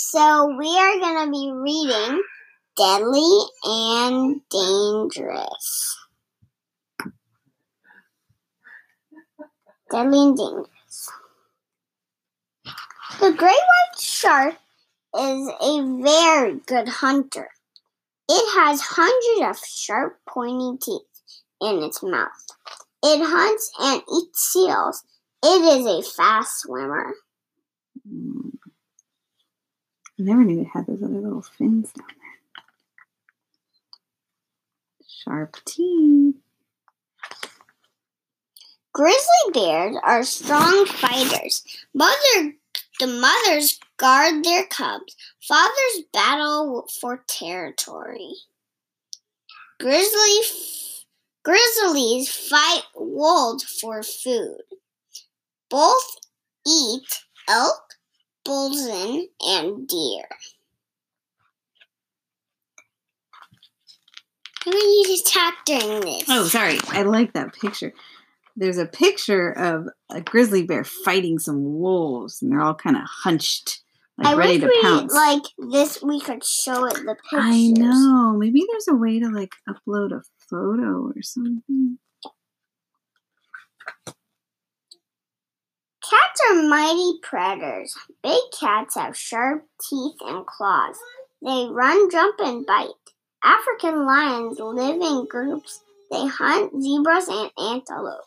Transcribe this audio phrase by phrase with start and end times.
[0.00, 2.22] So we are going to be reading
[2.76, 5.98] Deadly and Dangerous.
[9.90, 11.10] Deadly and Dangerous.
[13.18, 14.54] The great white shark
[15.18, 17.50] is a very good hunter.
[18.28, 21.22] It has hundreds of sharp, pointy teeth
[21.60, 22.46] in its mouth.
[23.02, 25.02] It hunts and eats seals.
[25.42, 27.14] It is a fast swimmer.
[30.18, 32.64] I never knew it had those other little fins down there.
[35.06, 36.34] Sharp teeth.
[38.92, 41.62] Grizzly bears are strong fighters.
[41.94, 42.54] Mother,
[42.98, 45.14] the mothers guard their cubs.
[45.40, 48.32] Fathers battle for territory.
[49.78, 50.40] Grizzly,
[51.44, 54.62] grizzlies fight wolves for food.
[55.70, 56.16] Both
[56.66, 57.97] eat elk,
[58.48, 60.24] bison, and deer.
[64.64, 66.24] How many you attack during this?
[66.28, 66.78] Oh, sorry.
[66.88, 67.92] I like that picture.
[68.56, 73.02] There's a picture of a grizzly bear fighting some wolves, and they're all kind of
[73.06, 73.82] hunched,
[74.16, 75.14] like I ready to we, pounce.
[75.14, 77.40] like this, we could show it the pictures.
[77.40, 78.36] I know.
[78.36, 81.98] Maybe there's a way to like upload a photo or something.
[86.08, 87.94] Cats are mighty predators.
[88.22, 90.96] Big cats have sharp teeth and claws.
[91.42, 92.88] They run, jump, and bite.
[93.44, 95.82] African lions live in groups.
[96.10, 98.24] They hunt zebras and antelope.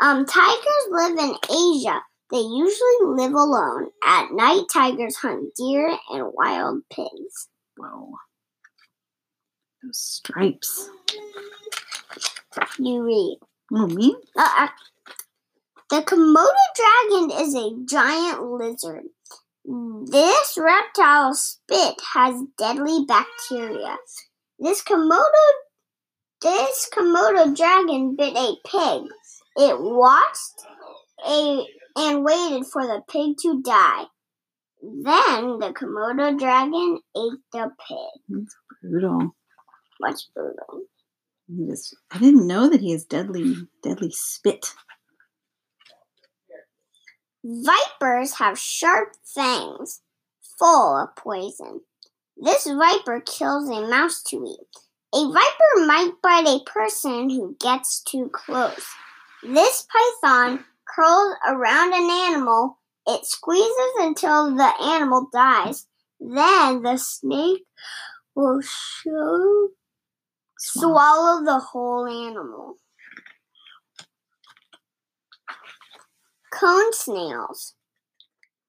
[0.00, 2.00] Um, tigers live in Asia.
[2.30, 3.90] They usually live alone.
[4.04, 7.48] At night, tigers hunt deer and wild pigs.
[7.76, 8.14] Whoa.
[9.82, 10.90] Those stripes.
[12.78, 13.38] You read.
[13.72, 14.16] Oh, me?
[14.36, 14.68] Uh, uh,
[15.94, 19.04] the Komodo dragon is a giant lizard.
[20.10, 23.96] This reptile spit has deadly bacteria.
[24.58, 25.44] This Komodo
[26.42, 29.08] this Komodo dragon bit a pig.
[29.56, 30.66] It watched
[31.24, 31.64] a
[31.96, 34.04] and waited for the pig to die.
[34.82, 38.20] Then the Komodo dragon ate the pig.
[38.28, 39.36] That's brutal.
[39.98, 40.86] What's brutal?
[41.46, 44.74] He just, I didn't know that he has deadly, deadly spit.
[47.46, 50.00] Vipers have sharp fangs
[50.58, 51.82] full of poison.
[52.38, 54.80] This viper kills a mouse to eat.
[55.14, 58.86] A viper might bite a person who gets too close.
[59.42, 62.78] This python curls around an animal.
[63.06, 65.86] It squeezes until the animal dies.
[66.18, 67.66] Then the snake
[68.34, 69.68] will show,
[70.58, 72.76] swallow the whole animal.
[76.64, 77.74] Cone snails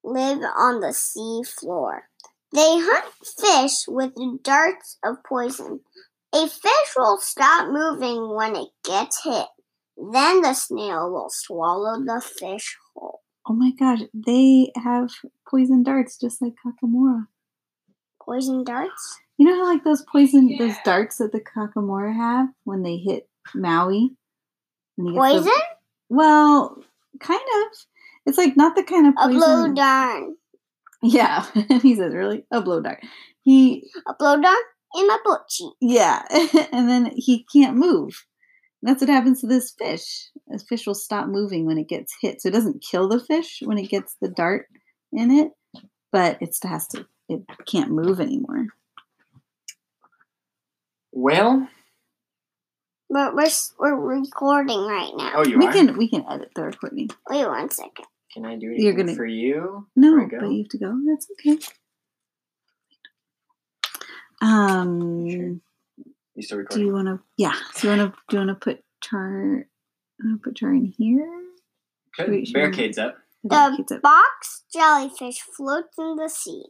[0.04, 2.10] live on the sea floor.
[2.52, 3.06] They hunt
[3.40, 4.12] fish with
[4.42, 5.80] darts of poison.
[6.34, 9.46] A fish will stop moving when it gets hit.
[9.96, 13.22] Then the snail will swallow the fish whole.
[13.48, 15.08] Oh my gosh, they have
[15.48, 17.28] poison darts just like Kakamora.
[18.20, 19.18] Poison darts?
[19.38, 23.26] You know how like those poison those darts that the Kakamora have when they hit
[23.54, 24.10] Maui?
[24.98, 25.52] Gets the- Poison?
[26.10, 26.82] well,
[27.20, 27.78] kind of.
[28.26, 30.36] It's like not the kind of A blow darn.
[31.02, 31.46] Yeah,
[31.82, 33.00] he says really a blow dart.
[33.42, 34.56] He A blow darn
[34.96, 35.72] in my butt cheek.
[35.80, 36.22] yeah,
[36.72, 38.24] and then he can't move.
[38.82, 40.30] That's what happens to this fish.
[40.48, 42.40] This fish will stop moving when it gets hit.
[42.40, 44.66] So it doesn't kill the fish when it gets the dart
[45.12, 45.48] in it,
[46.12, 47.06] but it still has to.
[47.28, 48.66] It can't move anymore.
[51.12, 51.68] Well,
[53.16, 55.32] We're, we're, we're recording right now.
[55.36, 55.72] oh, you we are.
[55.72, 57.08] can we can edit the recording.
[57.30, 58.04] Wait one second.
[58.34, 59.86] Can I do You're anything gonna- for you?
[59.96, 60.40] No, before I go?
[60.40, 61.00] but you have to go.
[61.06, 61.58] That's okay.
[64.42, 65.56] Um, Sure.
[66.34, 67.20] You still do you want to?
[67.38, 67.54] Yeah.
[67.72, 68.18] So you want to?
[68.28, 69.66] Do you want to put char?
[70.44, 71.26] Put char in here.
[72.18, 72.28] Good.
[72.30, 72.52] wait.
[72.52, 73.16] Barricades up.
[73.44, 74.02] The Kids up.
[74.02, 76.64] box jellyfish floats in the sea.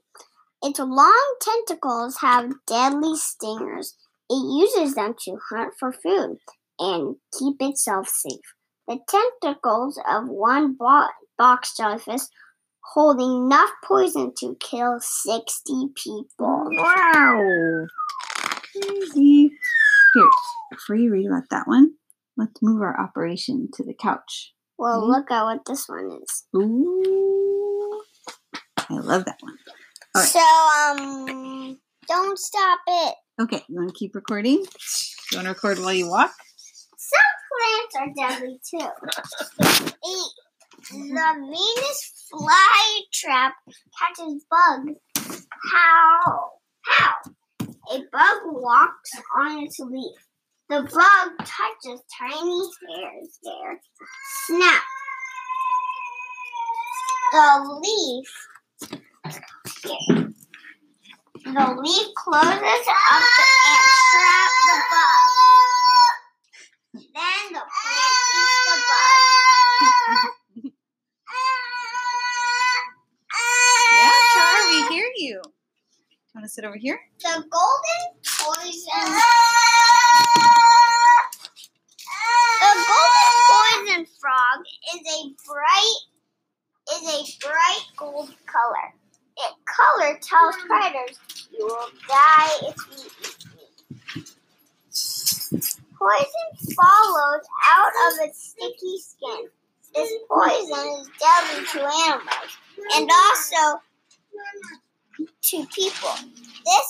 [0.63, 3.97] Its long tentacles have deadly stingers.
[4.29, 6.39] It uses them to hunt for food
[6.79, 8.55] and keep itself safe.
[8.89, 11.09] The tentacles of one bo-
[11.39, 12.23] box jellyfish
[12.95, 16.69] hold enough poison to kill 60 people.
[16.71, 17.87] Wow.
[18.73, 19.51] Crazy.
[20.15, 20.29] Here,
[20.71, 21.95] before you read about that one,
[22.37, 24.53] let's move our operation to the couch.
[24.79, 25.09] Well, Mhm.
[25.09, 26.45] look at what this one is.
[26.55, 28.03] Ooh.
[28.89, 29.59] I love that one.
[30.15, 30.29] All right.
[30.29, 30.41] So,
[31.05, 33.15] um, don't stop it.
[33.39, 34.65] Okay, you want to keep recording?
[35.31, 36.33] You want to record while you walk?
[36.97, 38.89] Some plants are deadly too.
[39.93, 40.33] A-
[40.91, 43.53] the Venus flytrap
[43.99, 46.51] catches bugs How?
[46.85, 47.15] How?
[47.93, 50.17] A bug walks on its leaf.
[50.69, 53.81] The bug touches tiny hairs there.
[54.47, 54.83] Snap.
[57.33, 59.01] The leaf.
[59.83, 60.26] Here.
[61.47, 65.31] The leaf closes up the, and traps the bug.
[67.15, 70.73] Then the plant eats the bug.
[74.03, 74.61] Yeah, sure.
[74.69, 75.39] We hear you.
[75.41, 75.49] Do
[76.19, 76.99] you want to sit over here?
[77.21, 78.03] The golden
[78.41, 79.07] poison.
[82.61, 84.59] The golden poison frog
[84.95, 85.99] is a bright
[86.93, 88.95] is a bright gold color.
[89.39, 89.55] Its
[90.17, 91.19] color tells predators
[91.51, 94.23] you will die if you eat me.
[95.99, 97.45] Poison follows
[97.77, 99.49] out of its sticky skin.
[99.95, 102.53] This poison is deadly to animals
[102.95, 103.81] and also
[105.43, 106.17] to people.
[106.65, 106.87] This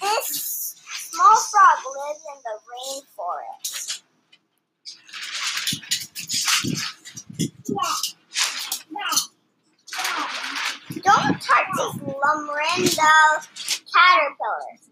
[0.00, 4.02] small frog lives in the rainforest.
[11.46, 13.14] These Lumrinda
[13.86, 14.82] caterpillars.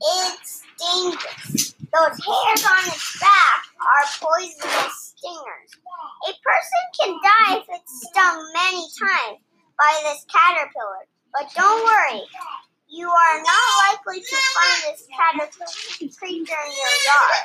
[0.00, 1.72] It's dangerous.
[1.92, 5.70] Those hairs on its back are poisonous stingers.
[6.28, 9.40] A person can die if it's stung many times
[9.78, 11.08] by this caterpillar.
[11.32, 12.22] But don't worry,
[12.88, 15.66] you are not likely to find this caterpillar
[16.18, 17.40] creature in your yard.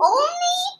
[0.00, 0.75] Only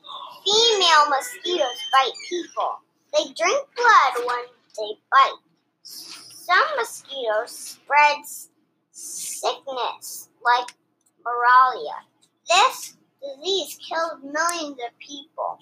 [0.47, 2.79] female mosquitoes bite people.
[3.13, 4.45] They drink blood when
[4.79, 5.43] they bite.
[5.83, 8.19] Some mosquitoes spread
[8.93, 10.69] sickness like
[11.25, 11.97] malaria.
[12.49, 15.59] This disease killed millions of people.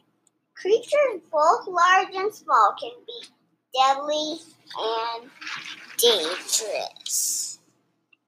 [0.54, 3.26] Creatures both large and small can be
[3.74, 4.38] deadly
[4.78, 5.30] and
[5.98, 7.53] dangerous.